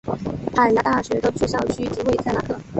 [0.55, 2.59] 海牙大学的主校区即位在拉克。